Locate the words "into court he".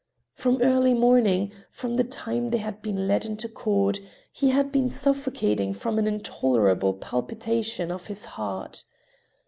3.23-4.49